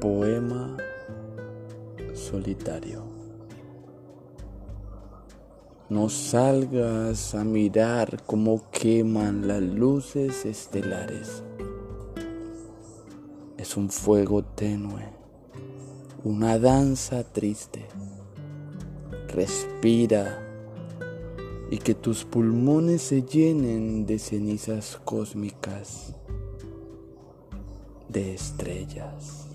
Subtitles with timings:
[0.00, 0.78] Poema
[2.14, 3.02] solitario.
[5.90, 11.42] No salgas a mirar cómo queman las luces estelares.
[13.58, 15.06] Es un fuego tenue,
[16.24, 17.86] una danza triste.
[19.28, 20.42] Respira
[21.70, 26.14] y que tus pulmones se llenen de cenizas cósmicas,
[28.08, 29.49] de estrellas.